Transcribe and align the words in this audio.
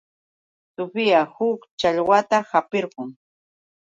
Sofía 0.77 1.21
huk 1.35 1.59
challwata 1.79 2.37
hapirqun. 2.49 3.09